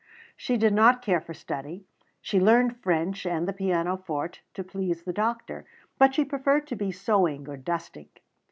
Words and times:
She 0.35 0.57
did 0.57 0.73
not 0.73 1.03
care 1.03 1.21
for 1.21 1.35
study. 1.35 1.85
She 2.21 2.39
learned 2.39 2.77
French 2.81 3.23
and 3.23 3.47
the 3.47 3.53
pianoforte 3.53 4.39
to 4.55 4.63
please 4.63 5.03
the 5.03 5.13
doctor; 5.13 5.63
but 5.99 6.15
she 6.15 6.25
preferred 6.25 6.65
to 6.69 6.75
be 6.75 6.91
sewing 6.91 7.47
or 7.47 7.55
dusting. 7.55 8.09